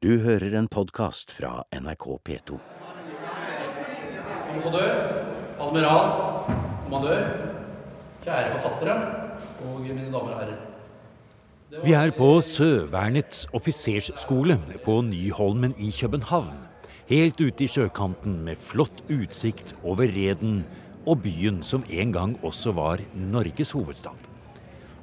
[0.00, 2.54] Du hører en podkast fra NRK P2.
[4.48, 4.92] Ambassadør,
[5.60, 6.06] admiral,
[6.86, 7.26] kommandør,
[8.22, 8.94] kjære forfattere
[9.66, 11.82] og mine damer og herrer.
[11.84, 16.56] Vi er på Søvernets offisersskole på Nyholmen i København.
[17.12, 20.62] Helt ute i sjøkanten med flott utsikt over Reden
[21.04, 24.16] og byen som en gang også var Norges hovedstad.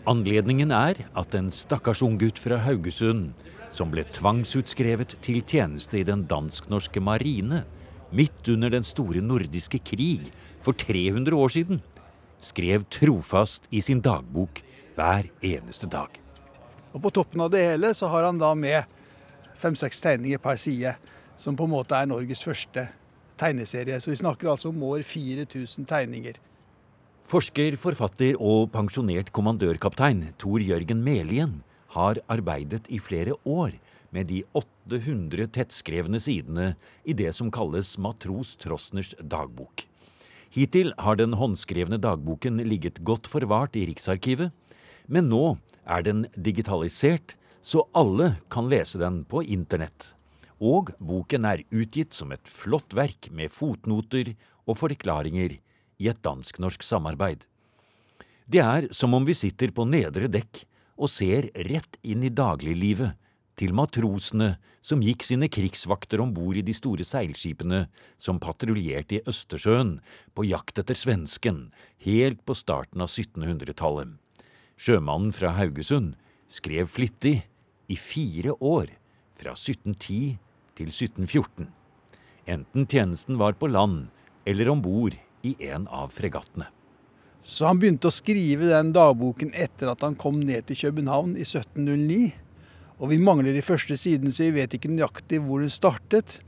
[0.10, 3.36] Anledningen er at en stakkars unggutt fra Haugesund,
[3.74, 7.64] som ble tvangsutskrevet til tjeneste i den dansk-norske marine
[8.16, 10.30] midt under den store nordiske krig
[10.64, 11.82] for 300 år siden,
[12.40, 14.62] skrev trofast i sin dagbok
[14.96, 16.10] hver eneste dag.
[16.94, 18.86] Og På toppen av det hele så har han da med
[19.62, 20.96] fem-seks tegninger per side,
[21.38, 22.88] som på en måte er Norges første
[23.38, 24.00] tegneserie.
[24.02, 26.40] Så vi snakker altså om år 4000 tegninger.
[27.28, 31.58] Forsker, forfatter og pensjonert kommandørkaptein Tor Jørgen Melien
[31.96, 33.78] har arbeidet i flere år
[34.16, 36.72] med de 800 tettskrevne sidene
[37.04, 39.86] i det som kalles Matros Trosners dagbok.
[40.54, 44.54] Hittil har den håndskrevne dagboken ligget godt forvart i Riksarkivet,
[45.08, 45.58] men nå
[45.88, 50.14] er den digitalisert, så alle kan lese den på internett.
[50.64, 54.34] Og boken er utgitt som et flott verk med fotnoter
[54.66, 57.44] og forklaringer i et dansk-norsk samarbeid.
[58.48, 60.64] Det er som om vi sitter på nedre dekk
[60.98, 63.16] og ser rett inn i dagliglivet
[63.58, 67.86] til matrosene som gikk sine krigsvakter om bord i de store seilskipene
[68.22, 69.98] som patruljerte i Østersjøen
[70.38, 71.68] på jakt etter svensken
[72.06, 74.14] helt på starten av 1700-tallet.
[74.78, 76.14] Sjømannen fra Haugesund
[76.48, 77.40] skrev flittig
[77.90, 78.92] i fire år,
[79.38, 80.38] fra 1710
[80.78, 81.68] til 1714.
[82.48, 84.08] Enten tjenesten var på land
[84.48, 86.70] eller om bord i en av fregattene.
[87.48, 91.46] Så han begynte å skrive den dagboken etter at han kom ned til København i
[91.46, 92.34] 1709.
[92.98, 96.42] Og vi mangler de første sidene, så vi vet ikke nøyaktig hvor den startet.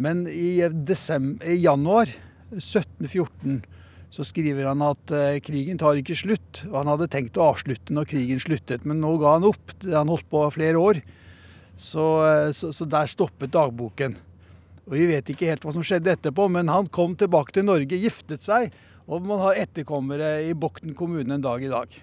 [0.00, 2.08] Men i, desember, i januar
[2.54, 3.60] 1714
[4.14, 6.62] så skriver han at eh, krigen tar ikke slutt.
[6.70, 9.76] Og han hadde tenkt å avslutte når krigen sluttet, men nå ga han opp.
[9.84, 11.02] Han holdt på flere år.
[11.76, 14.16] Så, eh, så, så der stoppet dagboken.
[14.88, 18.00] Og Vi vet ikke helt hva som skjedde etterpå, men han kom tilbake til Norge,
[18.00, 18.72] giftet seg
[19.08, 21.94] og man har etterkommere i Bokten kommune en dag i dag.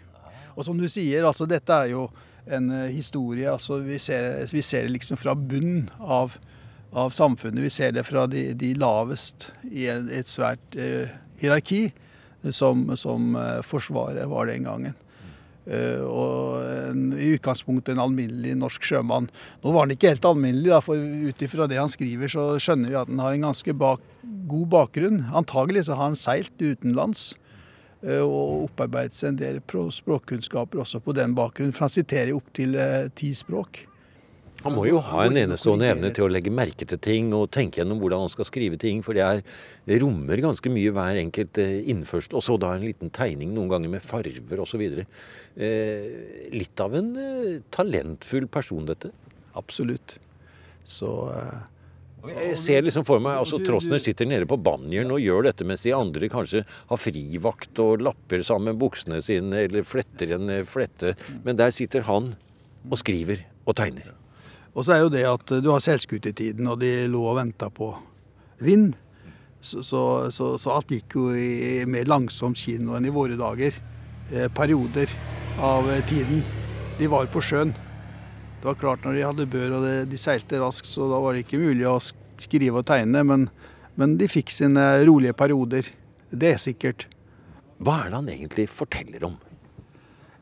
[0.56, 2.08] Og som du sier, altså dette er jo
[2.50, 3.46] en uh, historie.
[3.52, 6.38] altså Vi ser, vi ser, det liksom fra bunnen av,
[6.92, 7.62] av, samfunnet.
[7.64, 11.90] Vi ser det fra de, de lavest i et svært eh, hierarki,
[12.50, 14.98] som, som uh, Forsvaret var den gangen.
[15.66, 19.32] Uh, og en, i utgangspunktet en alminnelig norsk sjømann.
[19.64, 22.94] Nå var han ikke helt alminnelig, da, for ut ifra det han skriver, så skjønner
[22.94, 24.04] vi at han har en ganske bak,
[24.52, 25.24] god bakgrunn.
[25.34, 27.32] Antagelig så har han seilt utenlands
[28.06, 32.78] uh, og opparbeidet seg en del språkkunnskaper også på den bakgrunn, for han siterer opptil
[32.78, 33.88] uh, ti språk.
[34.66, 37.82] Han må jo ha en enestående evne til å legge merke til ting og tenke
[37.82, 39.44] gjennom hvordan han skal skrive ting, for det, er,
[39.86, 42.34] det rommer ganske mye hver enkelt eh, innførst.
[42.34, 44.82] Og så da en liten tegning noen ganger med farver osv.
[44.90, 46.10] Eh,
[46.56, 49.14] litt av en eh, talentfull person, dette.
[49.56, 50.18] Absolutt.
[50.86, 51.62] Så eh,
[52.26, 55.86] jeg ser liksom for meg altså Trosner sitter nede på banjeren og gjør dette mens
[55.86, 61.14] de andre kanskje har frivakt og lapper sammen buksene sine eller fletter en eh, flette.
[61.46, 62.34] Men der sitter han
[62.90, 64.14] og skriver og tegner.
[64.76, 67.94] Og så er jo det at du har seilskutetiden, og de lå og venta på
[68.60, 68.94] vind.
[69.64, 70.02] Så, så,
[70.36, 73.74] så, så, alt gikk jo i mer langsomt kino enn i våre dager.
[74.34, 75.10] Eh, perioder
[75.64, 76.44] av eh, tiden.
[77.00, 77.72] De var på sjøen.
[78.60, 81.34] Det var klart når de hadde bør og det, de seilte raskt, så da var
[81.34, 83.24] det ikke mulig å skrive og tegne.
[83.26, 83.48] Men,
[83.96, 85.90] men de fikk sine rolige perioder.
[86.36, 87.08] Det er sikkert.
[87.80, 89.40] Hva er det han egentlig forteller om?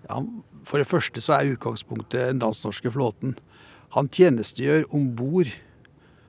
[0.10, 0.20] Ja,
[0.68, 3.38] for det første så er utgangspunktet den dansk-norske flåten.
[3.94, 5.52] Han tjenestegjør om bord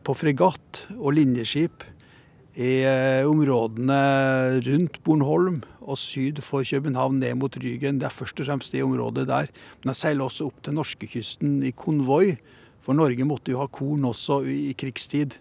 [0.04, 1.86] på fregatt og linjeskip
[2.60, 4.00] i eh, områdene
[4.66, 8.02] rundt Bornholm og syd for København ned mot Rygen.
[8.02, 9.48] Det er først og fremst det området der.
[9.80, 12.36] Men han seiler også opp til norskekysten i konvoi,
[12.84, 15.38] for Norge måtte jo ha korn også i krigstid.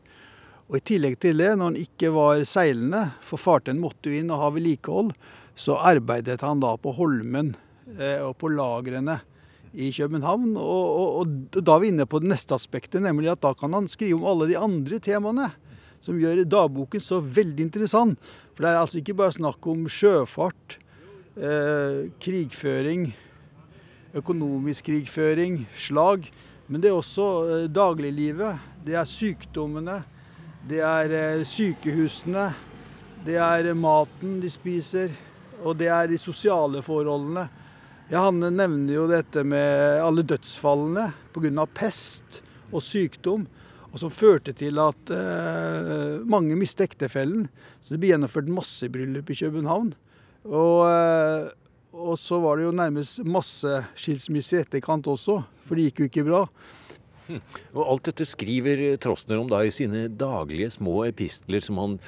[0.72, 4.32] Og I tillegg til det, når han ikke var seilende, for fartøyene måtte jo inn
[4.32, 5.12] og ha vedlikehold,
[5.60, 7.52] så arbeidet han da på Holmen
[8.00, 9.20] eh, og på lagrene
[9.74, 10.54] i København.
[10.58, 13.74] Og, og, og, da er vi inne på det neste aspektet, nemlig at da kan
[13.74, 15.50] han skrive om alle de andre temaene.
[16.04, 18.20] Som gjør dagboken så veldig interessant.
[18.54, 20.78] For det er altså ikke bare snakk om sjøfart,
[21.40, 23.14] eh, krigføring,
[24.14, 26.28] økonomisk krigføring, slag.
[26.68, 28.60] Men det er også eh, dagliglivet.
[28.86, 30.02] Det er sykdommene.
[30.68, 32.52] Det er eh, sykehusene.
[33.24, 35.16] Det er maten de spiser.
[35.64, 37.48] Og det er de sosiale forholdene.
[38.14, 41.66] Ja, Han nevner jo dette med alle dødsfallene pga.
[41.66, 43.48] pest og sykdom.
[43.90, 47.48] Og som førte til at eh, mange mistet ektefellen.
[47.82, 49.96] Så det ble gjennomført massebryllup i København.
[50.46, 51.50] Og, eh,
[51.94, 56.28] og så var det jo nærmest masseskilsmisse i etterkant også, for det gikk jo ikke
[56.30, 56.46] bra.
[57.74, 62.00] Og alt dette skriver Trostner om da i sine daglige små epistler som han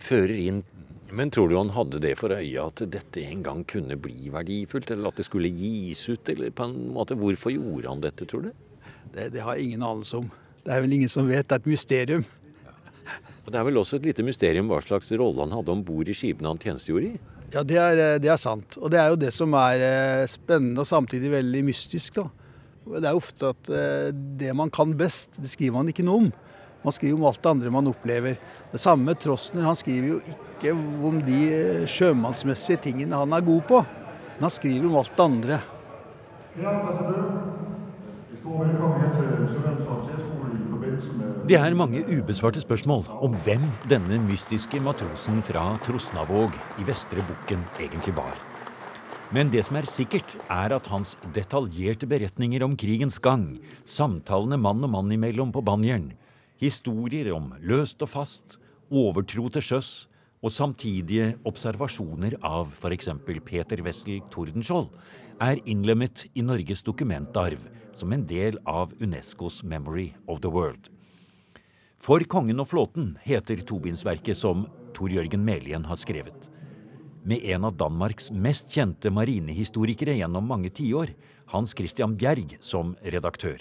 [0.00, 0.64] fører inn.
[1.12, 4.92] Men tror du han hadde det for øye at dette en gang kunne bli verdifullt,
[4.94, 8.46] eller at det skulle gis ut, eller på en måte Hvorfor gjorde han dette, tror
[8.46, 8.52] du?
[9.14, 10.28] Det, det har jeg ingen anelse om.
[10.64, 11.48] Det er vel ingen som vet.
[11.48, 12.24] Det er et mysterium.
[13.44, 16.08] Og Det er vel også et lite mysterium hva slags rolle han hadde om bord
[16.08, 17.38] i skipene han tjenestegjorde i?
[17.50, 18.76] Ja, det er, eh, det er, sant.
[18.78, 22.20] Og det er jo det som er eh, spennende og samtidig veldig mystisk.
[22.20, 22.28] da.
[23.00, 26.30] Det er ofte at eh, det man kan best, det skriver man ikke noe om.
[26.84, 28.38] Man skriver om alt det andre man opplever.
[28.70, 29.66] Det samme med Trosner.
[29.66, 33.80] Han skriver jo ikke om de sjømannsmessige tingene han er god på.
[34.36, 35.60] Men han skriver om alt det andre.
[41.48, 47.64] Det er mange ubesvarte spørsmål om hvem denne mystiske matrosen fra Trosnavåg i Vestre Bukken
[47.80, 48.36] egentlig var.
[49.30, 54.82] Men det som er sikkert, er at hans detaljerte beretninger om krigens gang, samtalene mann
[54.82, 56.12] og mann imellom på banjeren,
[56.58, 58.58] historier om løst og fast,
[58.90, 60.09] overtro til sjøs
[60.40, 63.10] og samtidige observasjoner av f.eks.
[63.44, 64.88] Peter Wessel Tordenskjold
[65.40, 67.66] er innlemmet i Norges dokumentarv
[67.96, 70.88] som en del av Unescos Memory of the World.
[72.00, 74.64] For kongen og flåten heter tobindsverket som
[74.96, 76.48] Tor Jørgen Melien har skrevet.
[77.22, 81.12] Med en av Danmarks mest kjente marinehistorikere gjennom mange tiår,
[81.52, 83.60] Hans Christian Bjerg, som redaktør.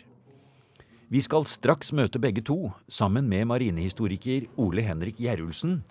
[1.10, 5.82] Vi skal straks møte begge to, sammen med marinehistoriker Ole Henrik Gjerulsen,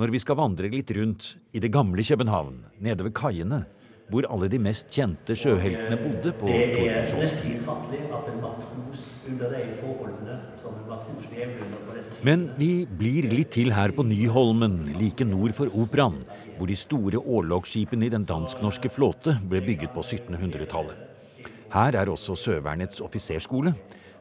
[0.00, 3.66] når vi skal vandre litt rundt i det gamle København, nede ved kaiene,
[4.10, 7.60] hvor alle de mest kjente sjøheltene bodde på Tordenskiolds tid.
[12.26, 16.18] Men vi blir litt til her på Nyholmen, like nord for Operaen,
[16.56, 20.96] hvor de store årlogsskipene i den dansk-norske flåte ble bygget på 1700-tallet.
[21.70, 23.76] Her er også Søvernets offiserskole,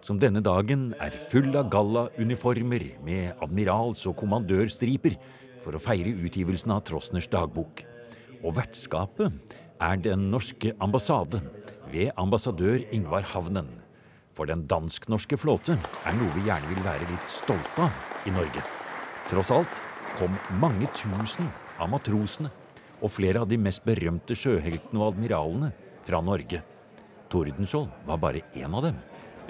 [0.05, 5.17] som denne dagen er full av gallauniformer med admirals- og kommandørstriper
[5.63, 7.83] for å feire utgivelsen av Trosners dagbok.
[8.43, 11.41] Og vertskapet er den norske ambassade
[11.91, 13.69] ved ambassadør Ingvar Havnen.
[14.35, 18.63] For den dansk-norske flåte er noe vi gjerne vil være litt stolte av i Norge.
[19.27, 19.81] Tross alt
[20.15, 22.51] kom mange tusen av matrosene
[22.99, 25.73] og flere av de mest berømte sjøheltene og admiralene
[26.07, 26.63] fra Norge.
[27.29, 28.97] Tordenskjold var bare én av dem.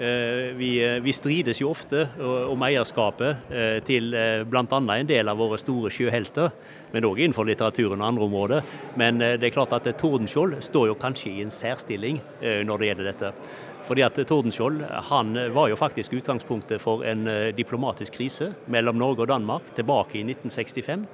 [0.00, 2.06] Eh, vi, eh, vi, strides jo ofte
[2.48, 4.14] om eierskapet eh, til
[4.48, 4.78] bl.a.
[4.80, 6.54] en del av våre store sjøhelter,
[6.94, 8.70] men òg innenfor litteraturen og andre områder.
[8.96, 13.08] Men det er klart at Tordenskjold står jo kanskje i en særstilling når det gjelder
[13.10, 13.30] dette.
[13.86, 14.80] Fordi at Tordenskjold
[15.10, 20.24] han var jo faktisk utgangspunktet for en diplomatisk krise mellom Norge og Danmark tilbake i
[20.24, 21.06] 1965.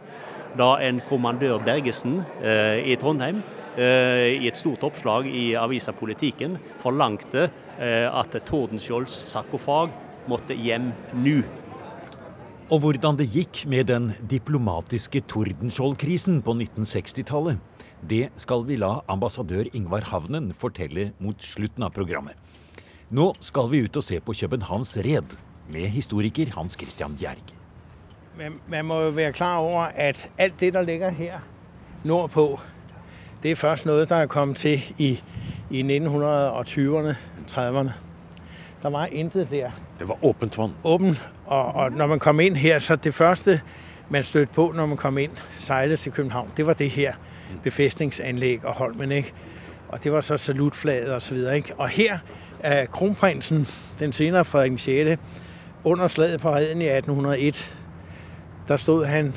[0.56, 3.42] Da en kommandør Bergesen i Trondheim
[3.76, 9.90] i et stort oppslag i avisa Politikken forlangte Eh, at Tordenskiolds sarkofag
[10.30, 11.42] måtte hjem nå.
[12.72, 17.60] Og hvordan det gikk med den diplomatiske Tordenskjold-krisen på 1960-tallet,
[18.00, 22.34] det skal vi la ambassadør Ingvar Havnen fortelle mot slutten av programmet.
[23.12, 25.36] Nå skal vi ut og se på Københavns Red
[25.70, 27.52] med historiker Hans Christian Bjerg.
[28.40, 31.44] Man, man må jo være klar over at alt det der ligger her
[32.04, 32.56] nordpå,
[33.42, 35.22] det er først noe der er kommet til i,
[35.70, 37.16] i 1920-erne
[37.50, 37.90] 30'erne.
[38.82, 39.70] Der var intet der.
[39.98, 40.72] Det var åpent vann?
[40.84, 41.28] Åpent.
[41.46, 43.60] og, og når man kom inn her, så det første
[44.08, 47.12] man støtte på når man kom inn, seilet til København, det var det her
[47.62, 49.12] Befestningsanlegg og Holmen.
[49.12, 49.32] ikke?
[49.88, 51.56] Og det var så salutflaget og så videre.
[51.56, 51.74] ikke?
[51.78, 52.18] Og her
[52.60, 53.66] er kronprinsen,
[53.98, 55.22] den senere Frederik 6.,
[55.84, 57.76] under slaget på Reden i 1801,
[58.68, 59.34] der stod han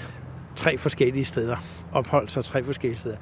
[0.55, 1.55] tre forskjellige steder.
[1.91, 3.17] Oppholdt seg tre forskjellige steder.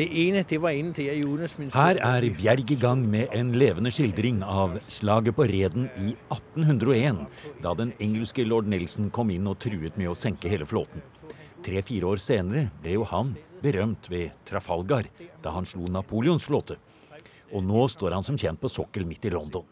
[0.00, 3.90] Det ene det var inne der i Her er Bjerg i gang med en levende
[3.92, 7.18] skildring av slaget på Reden i 1801,
[7.60, 11.04] da den engelske lord Nelson kom inn og truet med å senke hele flåten.
[11.66, 15.10] Tre-fire år senere ble jo han berømt ved Trafalgar,
[15.44, 16.78] da han slo Napoleons flåte.
[17.52, 19.68] Og nå står han som kjent på sokkel midt i London.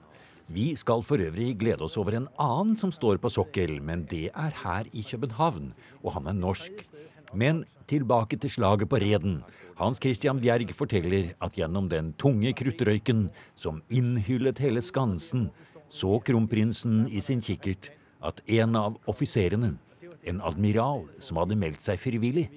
[0.52, 4.26] Vi skal for øvrig glede oss over en annen som står på sokkel, men det
[4.28, 5.72] er her i København,
[6.04, 6.84] og han er norsk.
[7.32, 9.40] Men tilbake til slaget på Reden.
[9.78, 15.50] Hans Christian Bjerg forteller at gjennom den tunge kruttrøyken som innhyllet hele Skansen,
[15.88, 17.92] så kronprinsen i sin kikkert
[18.26, 19.76] at en av offiserene,
[20.26, 22.48] en admiral som hadde meldt seg frivillig,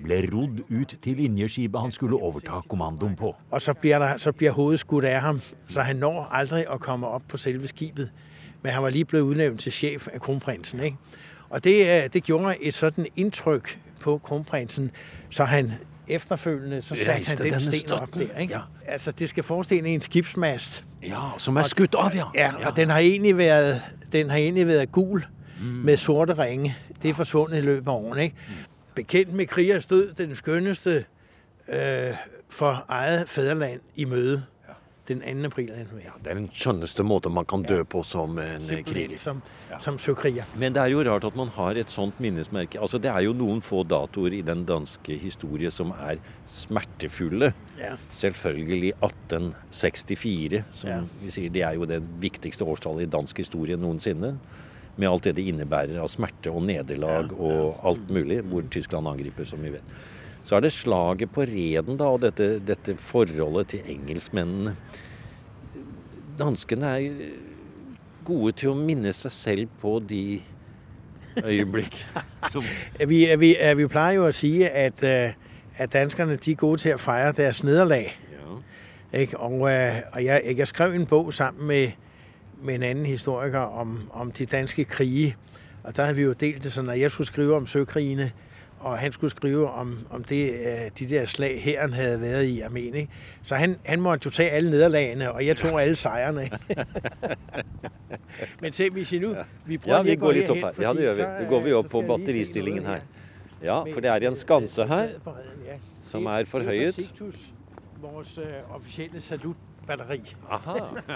[0.00, 3.34] ble rodd ut til linjeskipet han skulle overta kommandoen på.
[3.50, 6.80] Og så blir, der, så blir hodet skutt av ham, så han når aldri å
[6.80, 8.08] komme opp på selve skipet.
[8.62, 10.80] men han var lige blitt utnevnt til sjef av kronprinsen.
[10.80, 10.96] Ikke?
[11.50, 14.90] Og det, øh, det gjorde et sånt inntrykk på kronprinsen,
[15.30, 15.72] så han
[16.08, 18.38] efterfølgende, så satte han den sten op der.
[18.38, 18.54] Ikke?
[18.54, 18.60] Ja.
[18.86, 20.84] Altså, det skal forestille en skibsmast.
[21.02, 22.14] Ja, som er skutt opp.
[22.14, 22.24] ja.
[22.34, 23.82] Ja, og den har egentlig været,
[24.12, 25.26] den har egentlig været gul
[25.60, 25.66] mm.
[25.66, 26.76] med sorte ringe.
[27.02, 28.22] Det er forsvundet i løbet af årene.
[28.22, 28.36] Ikke?
[28.94, 31.04] Bekendt med krigers død, den skønneste
[31.68, 32.14] øh,
[32.50, 34.42] for eget fædreland i møde.
[35.20, 35.46] Den 2.
[35.52, 35.70] april.
[36.04, 36.12] Ja.
[36.22, 39.18] Det er den skjønneste måten man kan dø på som en Simpelthen kriger.
[39.18, 39.42] som,
[39.80, 40.44] som søkriger.
[40.56, 42.80] Men det er jo rart at man har et sånt minnesmerke.
[42.80, 46.16] Altså, det er jo noen få datoer i den danske historie som er
[46.46, 47.52] smertefulle.
[47.78, 47.96] Ja.
[48.12, 51.00] Selvfølgelig 1864, som Ja.
[51.22, 54.38] vi sier, det er jo det viktigste årstallet i dansk historie noensinne.
[54.96, 59.44] Med alt det det innebærer av smerte og nederlag og alt mulig, hvor Tyskland angriper,
[59.48, 59.82] som vi vet.
[60.44, 64.76] Så er det slaget på Reden da, og dette, dette forholdet til engelskmennene.
[66.38, 67.10] Danskene er
[68.24, 70.40] gode til å minne seg selv på de
[71.44, 71.96] øyeblikk
[72.52, 72.64] som
[73.08, 75.32] Vi, vi, vi pleier jo å si at, øh,
[75.76, 78.12] at danskerne de er gode til å feire deres nederlag.
[78.32, 79.26] ja.
[79.36, 81.88] Og, øh, og jeg, jeg skrev en bog sammen med,
[82.62, 85.36] med en annen historiker om, om de danske krige.
[85.84, 88.30] Og der hadde vi jo delt det sånn at jeg skulle skrive om søkrigene,
[88.82, 92.60] og han skulle skrive om, om det, øh, de der slag, herren havde været i
[92.60, 92.94] Armen.
[92.94, 93.08] Ikke?
[93.42, 96.50] Så han, han måtte jo tage alle nederlagene, og jeg tog alle sejrene.
[98.62, 99.36] Men se, hvis I nu...
[99.66, 100.72] Vi prøver Ja, vi går litt opp her.
[100.80, 101.44] Ja, det gjør vi.
[101.44, 103.00] Nu går vi øh, opp på batteristillingen her.
[103.62, 105.08] Ja, for det er en skanse her
[106.12, 107.12] som er forhøyet.
[108.02, 108.38] Vores
[108.70, 109.20] officielle offisielle
[109.86, 110.22] salutbatteri.
[110.48, 110.74] Aha,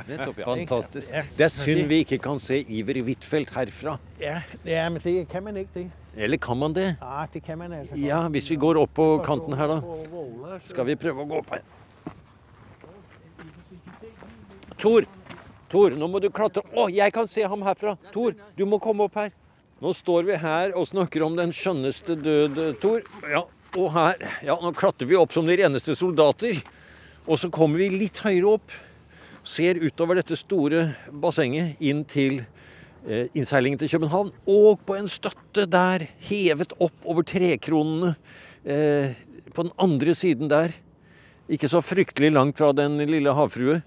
[0.08, 0.44] nettopp, ja.
[0.44, 1.10] Fantastisk.
[1.36, 3.98] Det er synd vi ikke kan se Iver Huitfeldt herfra.
[4.20, 5.90] Ja, ja, men det kan man ikke det.
[6.16, 6.96] Eller kan man det?
[7.00, 7.96] Ja, det kan man altså.
[7.96, 10.58] Ja, hvis vi går opp på kanten her, da.
[10.66, 11.62] Skal vi prøve å gå opp her?
[14.78, 15.06] Tor!
[15.68, 16.62] Tor, nå må du klatre.
[16.76, 17.96] Å, jeg kan se ham herfra!
[18.14, 19.32] Tor, du må komme opp her.
[19.82, 23.04] Nå står vi her og snakker om den skjønneste død, Tor.
[23.28, 23.44] Ja,
[23.76, 26.62] og her Ja, nå klatrer vi opp som de reneste soldater.
[27.26, 28.74] Og så kommer vi litt høyere opp.
[29.46, 32.40] Ser utover dette store bassenget inn til
[33.06, 34.32] eh, innseilingen til København.
[34.46, 38.14] Og på en støtte der, hevet opp over trekronene
[38.64, 39.14] eh,
[39.54, 40.74] på den andre siden der,
[41.50, 43.80] ikke så fryktelig langt fra den lille havfrue,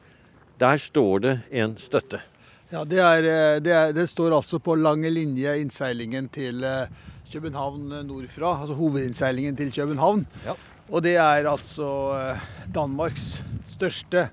[0.59, 2.21] der står det en støtte.
[2.69, 6.91] Ja, det, er, eh, det, er, det står altså på lange linje innseilingen til eh,
[7.31, 8.59] København eh, nordfra.
[8.61, 10.27] Altså hovedinnseilingen til København.
[10.45, 10.53] Ja.
[10.89, 11.85] Og det er altså
[12.17, 12.39] eh,
[12.73, 14.23] Danmarks største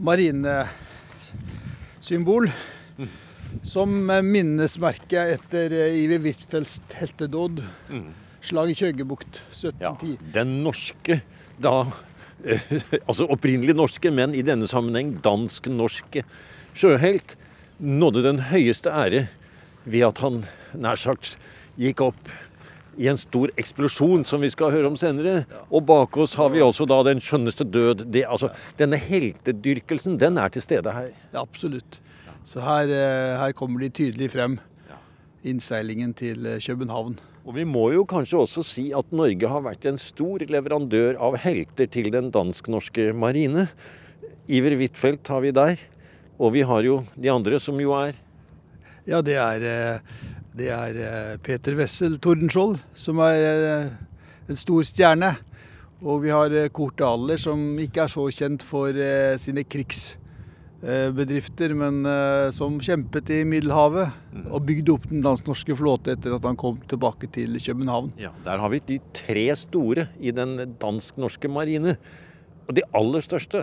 [0.00, 2.48] marinesymbol.
[3.68, 7.60] Som eh, minnesmerke etter Ivi Iver Huitfeldts heltedåd.
[8.48, 9.42] Slag i Kjøgebukt
[9.82, 10.16] Ja, 1710.
[10.32, 11.18] den norske,
[11.60, 11.72] da
[12.46, 12.60] eh,
[13.08, 16.22] Altså opprinnelig norske, men i denne sammenheng dansk-norske
[16.78, 17.36] sjøhelt
[17.78, 19.26] nådde den høyeste ære
[19.84, 20.44] ved at han
[20.78, 21.36] nær sagt
[21.78, 22.28] gikk opp
[22.98, 25.44] i en stor eksplosjon, som vi skal høre om senere.
[25.70, 28.08] Og bak oss har vi også da den skjønneste død.
[28.12, 31.12] Det, altså, denne heltedyrkelsen, den er til stede her.
[31.32, 32.00] Ja, absolutt.
[32.48, 34.58] Så her, eh, her kommer de tydelig frem.
[35.46, 37.18] Innseilingen til eh, København.
[37.48, 41.38] Og vi må jo kanskje også si at Norge har vært en stor leverandør av
[41.40, 43.68] helter til den dansk-norske marine.
[44.48, 45.78] Iver Huitfeldt har vi der.
[46.38, 48.18] Og vi har jo de andre, som jo er
[49.08, 50.00] Ja, det er, eh,
[50.58, 53.90] det er eh, Peter Wessel Tordenskjold, som er eh,
[54.50, 55.36] en stor stjerne.
[56.02, 58.92] Og vi har eh, Kurt Dahler, som ikke er så kjent for
[59.42, 61.94] sine krigsbedrifter, men
[62.54, 64.08] som kjempet i Middelhavet
[64.46, 68.08] og bygde opp den dansk-norske flåte etter at han kom tilbake til København.
[68.20, 71.92] Ja, Der har vi de tre store i den dansk-norske marine.
[72.68, 73.58] Og de aller største.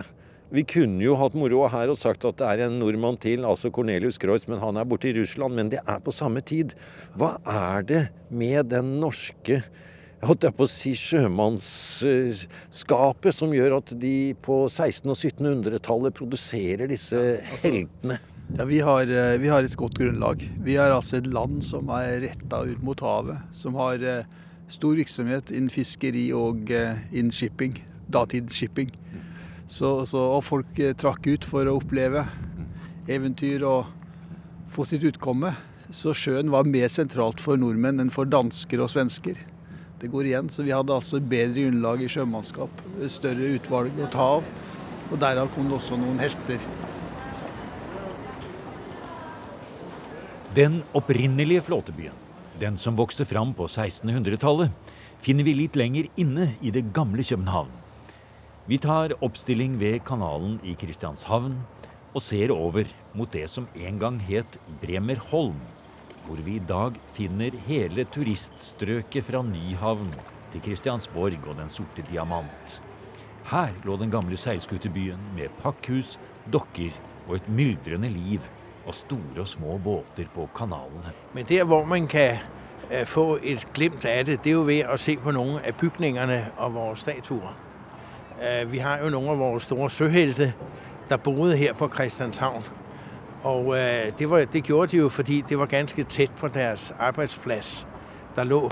[0.54, 3.70] Vi kunne jo hatt moro her og sagt at det er en nordmann til, altså
[3.74, 5.56] Cornelius Kreutz, men han er borte i Russland.
[5.58, 6.76] Men det er på samme tid.
[7.18, 9.56] Hva er det med den norske
[10.16, 16.14] jeg holdt jeg på å si sjømannsskapet som gjør at de på 1600- og 1700-tallet
[16.16, 18.16] produserer disse heltene?
[18.56, 20.40] Ja, vi har, eh, vi har et godt grunnlag.
[20.64, 23.36] Vi er altså et land som er retta ut mot havet.
[23.52, 24.24] Som har eh,
[24.72, 27.76] stor virksomhet innen fiskeri og eh, innen shipping.
[28.08, 28.88] Datidsshipping.
[29.66, 32.22] Så, så, og folk eh, trakk ut for å oppleve
[33.10, 33.90] eventyr og
[34.70, 35.52] få sitt utkomme.
[35.90, 39.38] Så sjøen var mer sentralt for nordmenn enn for dansker og svensker.
[40.00, 40.50] Det går igjen.
[40.52, 42.82] Så vi hadde altså bedre grunnlag i sjømannskap.
[43.10, 44.50] Større utvalg å ta av.
[45.06, 46.62] Og derav kom det også noen helter.
[50.56, 52.14] Den opprinnelige flåtebyen,
[52.60, 54.72] den som vokste fram på 1600-tallet,
[55.20, 57.85] finner vi litt lenger inne i det gamle København.
[58.66, 61.52] Vi tar oppstilling ved kanalen i Kristianshavn
[62.18, 65.60] og ser over mot det som en gang het Bremerholm,
[66.26, 70.08] hvor vi i dag finner hele turiststrøket fra Nyhavn
[70.50, 72.80] til Kristiansborg og Den sorte diamant.
[73.52, 76.16] Her lå den gamle seilskutebyen med pakkhus,
[76.50, 76.90] dokker
[77.28, 78.42] og et myldrende liv
[78.82, 81.14] og store og små båter på kanalene.
[81.38, 82.42] Men der, hvor man kan
[82.90, 85.78] øh, få et glimt av det, det er jo ved å se på noen av
[85.78, 87.54] bygningene og våre statuer.
[88.42, 90.52] Øh, Vi har jo noen av våre store søhelte,
[91.08, 92.64] der boede her på Kristianshavn.
[93.42, 96.94] Og øh, det, var, det gjorde de jo, fordi det var ganske tett på deres
[96.98, 97.86] arbeidsplass.
[98.36, 98.70] der lå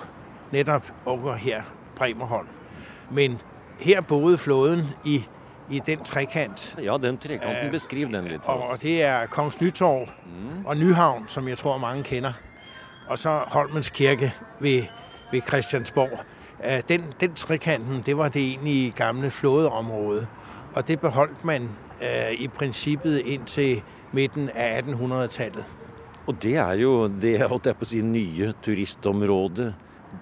[0.53, 1.63] netop over her,
[1.97, 2.47] Bremerholm.
[3.11, 3.41] Men
[3.81, 5.25] her boede flåten i,
[5.71, 8.41] i den trekant, Ja, den trekanten, beskriv den litt.
[8.45, 10.09] og, og det er Kongens Nytorv
[10.67, 12.33] og Nyhavn, som jeg tror mange kender.
[13.09, 14.83] Og så Holmens Kirke ved,
[15.33, 16.19] ved Christiansborg.
[16.65, 20.27] Øh, Den, den trekanten, det var det egentlige gamle flådeområde.
[20.75, 21.69] Og det beholdt man
[22.03, 23.83] øh, i prinsippet inntil
[24.13, 25.65] midten av 1800-tallet.
[26.27, 29.75] Og det er jo det holdt jeg på å si, nye turistområdet.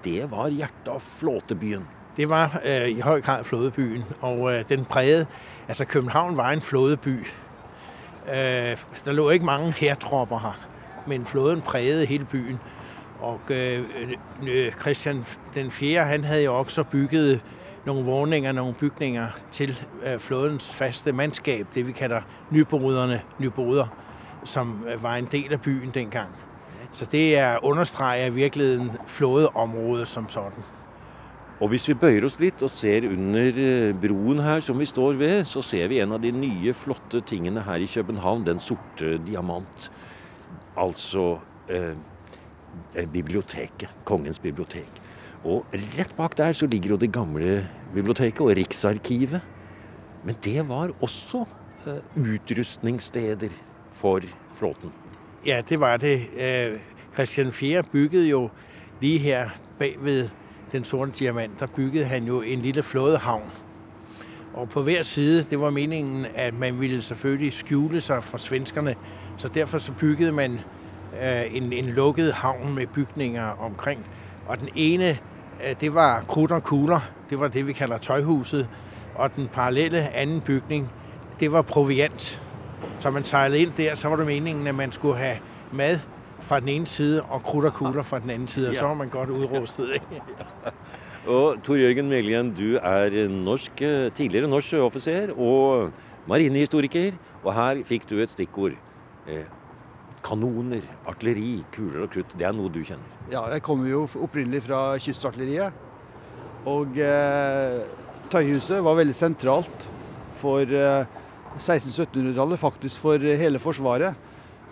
[0.05, 1.85] Det var hjertet av flåtebyen.
[2.17, 5.27] Det var øh, i høy grad flådebyen, og øh, den preget
[5.69, 7.27] altså København var en flådeby.
[8.29, 10.59] Øh, der lå ikke mange hertropper her,
[11.07, 12.61] men flåden prægede hele byen.
[13.23, 13.81] Og øh,
[14.49, 15.25] øh, Christian
[15.55, 16.05] den 4.
[16.05, 17.41] han havde jo også bygget
[17.87, 23.87] nogle vågninger, nogle bygninger til øh, flådens faste mandskab, det vi kalder nyboderne, nyboder,
[24.45, 26.29] som øh, var en del af byen dengang.
[26.93, 30.63] Så det er understreger i virkeligheden flådeområdet som sådan.
[31.61, 35.45] Og hvis vi bøyer oss litt og ser under broen her som vi står ved,
[35.45, 38.47] så ser vi en av de nye, flotte tingene her i København.
[38.47, 39.93] Den sorte diamant.
[40.77, 41.39] Altså
[41.69, 41.95] eh,
[43.13, 43.89] biblioteket.
[44.05, 45.03] Kongens bibliotek.
[45.45, 49.41] Og rett bak der så ligger jo det gamle biblioteket og Riksarkivet.
[50.25, 51.45] Men det var også
[51.87, 53.49] eh, utrustningssteder
[53.93, 54.21] for
[54.59, 54.93] flåten.
[55.47, 56.27] Ja, det var det.
[56.37, 56.79] Øh,
[57.15, 57.83] Christian 4.
[57.83, 58.49] bygget jo
[59.01, 60.29] lige her bagved
[60.73, 63.51] den sorte diamant, der bygget han jo en lille flådehavn.
[64.55, 68.95] Og på hver side, det var meningen, at man ville selvfølgelig skjule sig for svenskerne.
[69.39, 70.61] Så derfor så byggede man
[71.53, 74.07] en, en lukket havn med bygninger omkring.
[74.47, 75.19] Og den ene,
[75.69, 77.01] øh, det var krudt og kugler.
[77.31, 78.69] Det var det, vi kaller tøjhuset.
[79.15, 80.93] Og den parallelle anden bygning,
[81.41, 82.43] det var proviant.
[83.01, 85.37] Så man sejlede ind der, så var det meningen, at man skulle have
[85.73, 85.99] mad
[86.41, 88.95] fra den ene side og krudt og kugler fra den anden side, og så var
[88.95, 89.89] man godt udrustet.
[91.27, 95.91] Og Tor Jørgen Melien, du er norsk, eh, tidligere norsk sjøoffiser og
[96.27, 97.13] marinehistoriker.
[97.45, 98.73] Og her fikk du et stikkord.
[100.23, 102.37] Eh, kanoner, artilleri, kuler og krutt.
[102.39, 103.07] Det er noe du kjenner.
[103.31, 105.73] Ja, jeg kommer jo opprinnelig fra kystartilleriet.
[106.67, 107.83] Og eh,
[108.31, 109.89] Tøyhuset var veldig sentralt
[110.41, 111.07] for eh,
[111.59, 114.15] 1600-1700-tallet, faktisk for hele Forsvaret.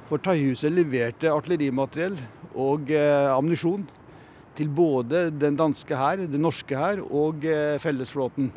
[0.08, 2.16] For Tøyhuset leverte artillerimateriell
[2.54, 3.86] og eh, ammunisjon
[4.56, 8.50] til både den danske hær, den norske hær og eh, fellesflåten.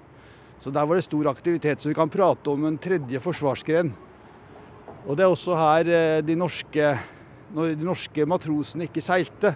[0.64, 1.82] Så der var det stor aktivitet.
[1.82, 3.92] Så vi kan prate om en tredje forsvarsgren.
[5.04, 6.92] Og det er også her eh, de norske,
[7.52, 9.52] når de norske matrosene ikke seilte,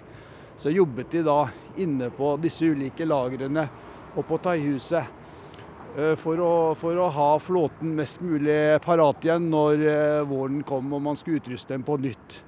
[0.59, 1.45] så jobbet de da
[1.79, 3.63] inne på disse ulike lagrene
[4.17, 5.07] og på Taihuset.
[5.95, 10.91] eh, For å, for å ha flåten mest mulig parat igjen når eh, våren kom
[10.91, 12.41] og man skulle utruste den på nytt.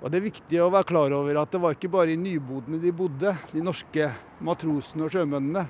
[0.00, 2.82] Og Det er viktig å være klar over at det var ikke bare i nybodene
[2.82, 4.10] de bodde, de norske
[4.42, 5.68] matrosene og sjømennene.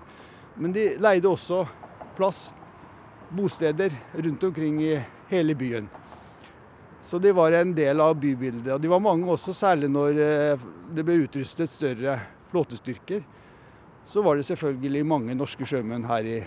[0.56, 1.66] Men de leide også
[2.16, 2.54] plass,
[3.28, 4.94] bosteder, rundt omkring i
[5.28, 5.99] hele byen.
[7.02, 8.74] Så de var en del av bybildet.
[8.74, 12.18] Og de var mange også, særlig når eh, det ble utrustet større
[12.52, 13.22] flåtestyrker.
[14.10, 16.40] Så var det selvfølgelig mange norske sjømenn her i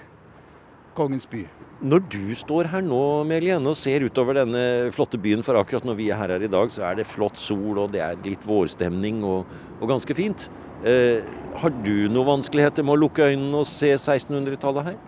[0.94, 1.42] Kongens by.
[1.82, 5.98] Når du står her nå Melien, og ser utover denne flotte byen, for akkurat når
[5.98, 9.24] vi er her, i dag, så er det flott sol og det er litt vårstemning
[9.26, 10.46] og, og ganske fint.
[10.86, 11.26] Eh,
[11.58, 15.02] har du noen vanskeligheter med å lukke øynene og se 1600-tallet her?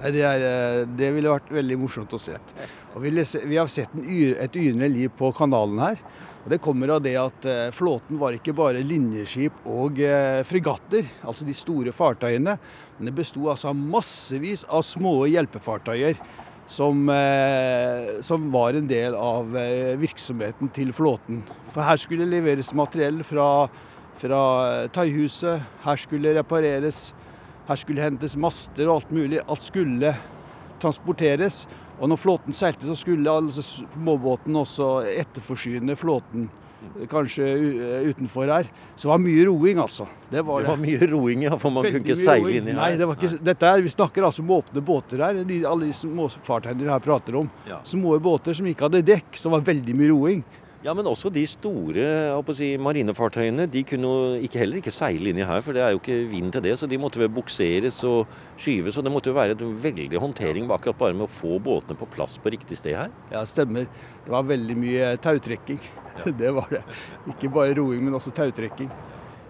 [0.00, 2.36] Nei, det, er, eh, det ville vært veldig morsomt å se.
[3.00, 3.10] Vi,
[3.46, 6.02] vi har sett en et yrende liv på kanalen her.
[6.44, 11.06] Og Det kommer av det at eh, flåten var ikke bare linjeskip og eh, fregatter,
[11.24, 12.58] altså de store fartøyene,
[12.98, 16.20] men det besto altså av massevis av små hjelpefartøyer
[16.64, 17.10] som,
[18.24, 19.50] som var en del av
[20.00, 21.42] virksomheten til flåten.
[21.74, 23.66] For her skulle leveres materiell fra,
[24.16, 24.40] fra
[24.96, 27.10] Taihuset, her skulle repareres,
[27.68, 29.40] her skulle hentes master og alt mulig.
[29.48, 30.14] Alt skulle
[30.82, 31.64] transporteres.
[32.00, 36.48] Og når flåten seilte, så skulle altså småbåten også etterforsyne flåten
[37.08, 37.44] kanskje
[38.10, 38.66] utenfor her.
[38.96, 40.06] Så det var mye roing, altså.
[40.30, 42.56] Det var Det var mye roing, ja, for man kunne ikke seile roing.
[42.58, 45.40] inn i Nei, det var ikke, dette er, vi snakker altså om åpne båter her.
[45.48, 47.48] De, alle de småfartøyene vi her prater om.
[47.68, 47.80] Ja.
[47.88, 50.44] Små båter som ikke hadde dekk, så var veldig mye roing.
[50.84, 52.02] Ja, men også de store
[52.52, 56.00] si, marinefartøyene de kunne jo ikke, heller ikke seile inni her, for det er jo
[56.02, 56.74] ikke vind til det.
[56.76, 58.28] Så de måtte vel bukseres og
[58.60, 61.56] skyves, og det måtte jo være en veldig håndtering bak at bare med å få
[61.56, 63.14] båtene på plass på riktig sted her.
[63.32, 63.88] Ja, stemmer.
[64.26, 65.80] Det var veldig mye tautrekking.
[66.38, 66.84] Det var det.
[67.32, 68.92] Ikke bare roing, men også tautrekking.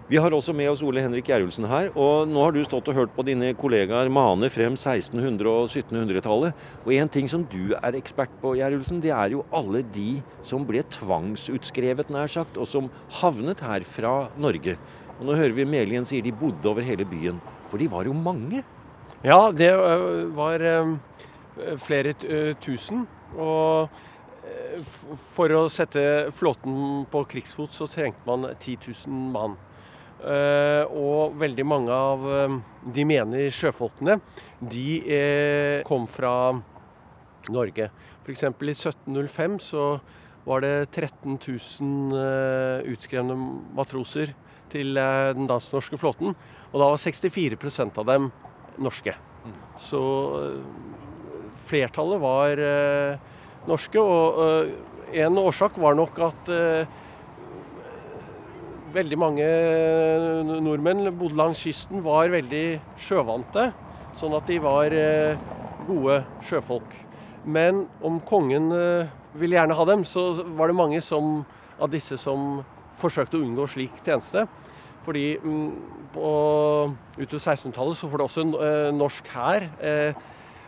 [0.05, 2.93] Vi har også med oss Ole Henrik Gjerulsen her, og nå har du stått og
[2.93, 6.53] hørt på dine kollegaer mane frem 1600- og 1700-tallet.
[6.83, 10.61] Og en ting som du er ekspert på, Gjerulsen, det er jo alle de som
[10.69, 14.77] ble tvangsutskrevet, nær sagt, og som havnet her fra Norge.
[15.17, 18.13] Og nå hører vi Melien sier de bodde over hele byen, for de var jo
[18.13, 18.61] mange.
[19.25, 19.73] Ja, det
[20.37, 20.69] var
[21.81, 22.13] flere
[22.61, 23.07] tusen.
[23.33, 23.89] Og
[25.33, 29.57] for å sette flåten på krigsfot, så trengte man 10 000 mann.
[30.25, 32.37] Eh, og veldig mange av ø,
[32.95, 34.15] de mener sjøfolkene,
[34.57, 36.31] de eh, kom fra
[37.53, 37.91] Norge.
[38.23, 38.41] F.eks.
[38.47, 39.85] i 1705 så
[40.45, 43.37] var det 13 000 eh, utskrevne
[43.77, 44.33] matroser
[44.73, 46.33] til eh, den dansk-norske flåten.
[46.71, 48.31] Og da var 64% av dem
[48.81, 49.13] norske.
[49.77, 50.01] Så
[50.41, 50.59] eh,
[51.69, 53.31] flertallet var eh,
[53.69, 54.75] norske, og eh,
[55.25, 57.01] en årsak var nok at eh,
[58.95, 59.45] veldig mange
[60.63, 62.65] nordmenn bodde langs kysten, var veldig
[63.01, 63.69] sjøvante.
[64.15, 65.35] Sånn at de var eh,
[65.87, 66.93] gode sjøfolk.
[67.45, 71.43] Men om kongen eh, ville gjerne ha dem, så var det mange som,
[71.75, 72.63] av disse som
[72.99, 74.45] forsøkte å unngå slik tjeneste.
[75.05, 75.67] Fordi mm,
[76.15, 80.15] utover 1600-tallet så får det også en eh, norsk hær eh,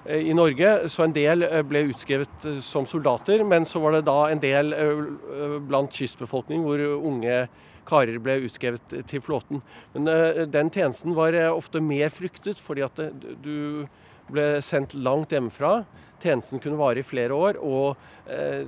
[0.06, 3.42] eh, i Norge, så en del eh, ble utskrevet eh, som soldater.
[3.48, 7.40] Men så var det da en del eh, eh, blant kystbefolkningen hvor unge
[7.88, 9.62] karer ble utskrevet til flåten.
[9.96, 13.88] Men eh, den tjenesten var eh, ofte mer fryktet, fordi at eh, du
[14.32, 15.80] ble sendt langt hjemmefra.
[16.22, 17.94] Tjenesten kunne vare i flere år, og
[18.26, 18.66] eh,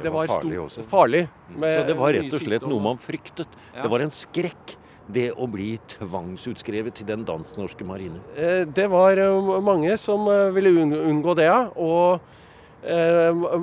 [0.00, 0.84] det, var var, farlig også.
[0.88, 1.24] farlig.
[1.50, 3.58] med Så det var rett og slett sykdom noe man fryktet.
[3.74, 3.82] Ja.
[3.82, 4.76] Det var en skrekk,
[5.14, 8.22] det å bli tvangsutskrevet til den dansk-norske marine.
[8.38, 9.20] Eh, Det var
[9.60, 10.24] mange som
[10.54, 11.66] ville unngå det, ja.
[11.76, 12.22] Og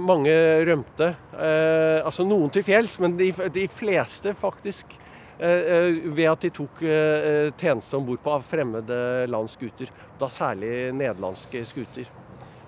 [0.02, 0.34] mange
[0.66, 1.12] rømte.
[1.38, 4.96] Eh, altså noen til fjells, men de, de fleste faktisk
[5.38, 9.92] eh, eh, ved at de tok eh, tjeneste om bord på fremmede lands skuter.
[10.20, 12.10] Da særlig nederlandske skuter.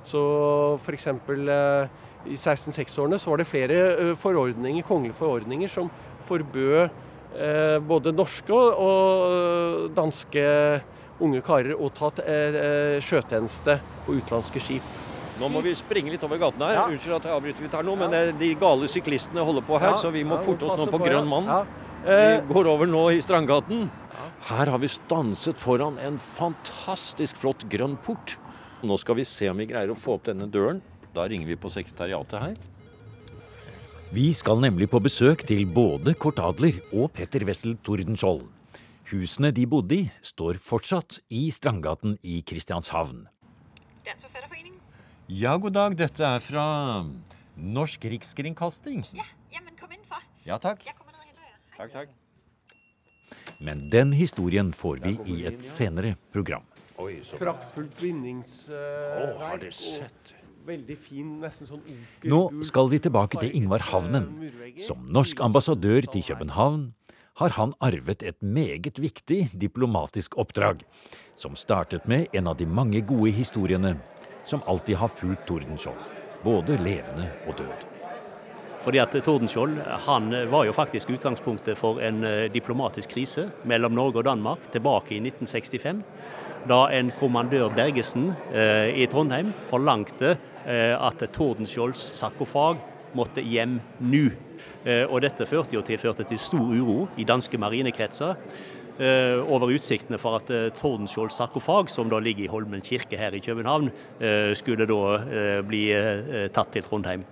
[0.05, 0.23] Så
[0.83, 1.07] f.eks.
[1.07, 5.89] Eh, i 1606-årene så var det flere eh, forordninger, kongelige forordninger som
[6.27, 10.45] forbød eh, både norske og, danske
[11.23, 14.93] unge karer å ta eh, eh, sjøtjeneste på utenlandske skip.
[15.43, 16.77] Nå må vi springe litt over gaten her.
[16.77, 16.84] Ja.
[16.88, 19.97] Unnskyld at jeg avbryter litt her nå, men eh, de gale syklistene holder på her,
[19.97, 21.49] Ja, så vi må ja, forte oss nå på på, Grønn mann.
[21.51, 21.63] Ja.
[22.03, 23.86] Vi Eh, går over nå i Strandgaten.
[24.49, 28.38] Her har vi stanset foran en fantastisk flott grønn port.
[28.84, 30.82] Nå skal vi se om vi greier å få opp denne døren.
[31.15, 32.56] Da ringer vi på sekretariatet her.
[34.12, 38.43] Vi skal nemlig på besøk til både Kort Adler og Petter Wessel Tordenskjold.
[39.13, 43.25] Husene de bodde i, står fortsatt i Strandgaten i Kristianshavn.
[44.03, 44.62] Den som fører Forfatterforening.
[45.31, 45.93] Ja, god dag.
[45.95, 46.63] Dette er fra
[47.55, 49.05] Norsk Rikskringkasting.
[49.15, 50.25] Ja, men kom inn, far.
[50.43, 50.83] Ja, takk.
[50.83, 51.55] Jeg kommer ned og henter jer.
[51.77, 53.55] Takk, takk.
[53.63, 56.67] Men den historien får vi i et senere program.
[56.99, 59.38] Oi, så praktfullt bindingsverk.
[59.39, 60.36] Uh, har dere sett?
[60.67, 64.27] Veldig fin, nesten sånn onkel Nå skal vi tilbake til Ingvar Havnen.
[64.83, 66.89] Som norsk ambassadør til København
[67.39, 70.83] har han arvet et meget viktig diplomatisk oppdrag,
[71.36, 73.95] som startet med en av de mange gode historiene
[74.43, 76.06] som alltid har fulgt Tordenskjold,
[76.43, 77.89] både levende og død.
[78.84, 79.77] Fordi at Tordenskjold
[80.08, 85.15] han var jo faktisk utgangspunktet for en eh, diplomatisk krise mellom Norge og Danmark tilbake
[85.15, 86.03] i 1965.
[86.67, 92.82] Da en kommandør Bergesen eh, i Trondheim forlangte eh, at Tordenskjolds sarkofag
[93.15, 94.27] måtte hjem nå.
[94.84, 98.36] Eh, og dette førte jo til, førte til stor uro i danske marinekretser.
[98.99, 103.41] Eh, over utsiktene for at Tordenskiolds sarkofag, som da ligger i Holmen kirke her i
[103.43, 107.25] København, eh, skulle da eh, bli eh, tatt til Trondheim.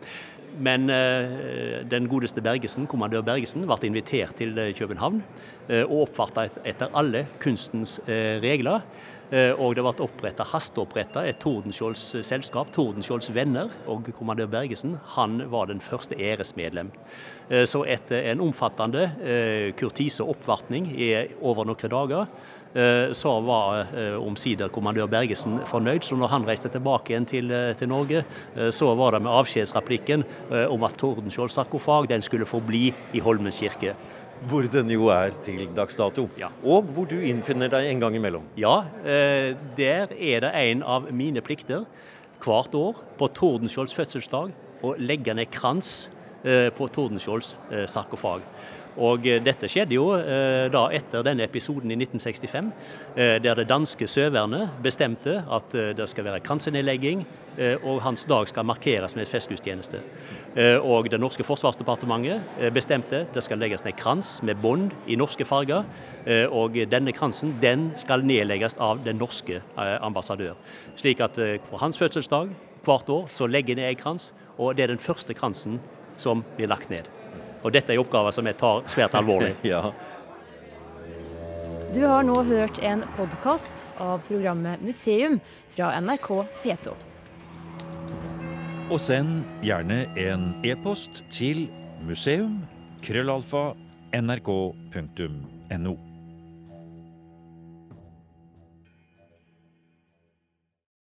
[0.59, 5.21] Men eh, den godeste Bergesen, kommandør Bergesen ble invitert til eh, København
[5.69, 8.85] eh, og oppfarta et, etter alle kunstens regler.
[9.31, 13.69] Og det ble oppretta, hasteoppretta et Tordenskiolds selskap, Tordenskiolds venner.
[13.87, 16.89] Og kommandør Bergesen han var den første æresmedlem.
[17.47, 19.05] Så etter en omfattende
[19.79, 20.89] kurtise oppvartning
[21.39, 22.27] over noen dager,
[22.73, 26.05] så var eh, omsider kommandør Bergesen fornøyd.
[26.07, 28.23] Så når han reiste tilbake igjen til, eh, til Norge,
[28.55, 33.19] eh, så var det med avskjedsreplikken eh, om at Tordenskiolds sarkofag den skulle forbli i
[33.19, 33.95] Holmens kirke.
[34.49, 36.29] Hvor den jo er til dags dato.
[36.63, 38.47] Og hvor du innfinner deg en gang imellom.
[38.57, 41.85] Ja, eh, der er det en av mine plikter
[42.41, 46.09] hvert år på Tordenskiolds fødselsdag å legge ned krans
[46.43, 48.41] eh, på Tordenskiolds eh, sarkofag.
[48.99, 52.71] Og eh, dette skjedde jo eh, da etter denne episoden i 1965,
[53.15, 57.23] eh, der det danske Søvernet bestemte at det skal være kransenedlegging,
[57.83, 59.99] og hans dag skal markeres med festgudstjeneste.
[60.87, 65.45] Og det norske forsvarsdepartementet bestemte bestemte det skal legges ned krans med bånd i norske
[65.45, 65.83] farger,
[66.55, 70.55] og denne kransen den skal nedlegges av den norske ambassadør.
[70.95, 72.55] Slik at på hans fødselsdag
[72.87, 75.81] hvert år så legger ned en krans, og det er den første kransen
[76.17, 77.11] som blir lagt ned.
[77.61, 79.55] Og dette er en oppgave som jeg tar svært alvorlig.
[79.73, 79.91] ja.
[81.91, 85.39] Du har nå hørt en podkast av programmet Museum
[85.73, 86.29] fra NRK
[86.63, 86.87] P2.
[88.91, 91.69] Og send gjerne en e-post til
[92.07, 93.81] museum.krøllalfa.nrk.no.
[95.71, 96.10] nrk.no.